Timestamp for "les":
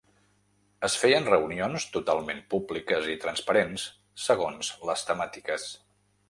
4.91-5.05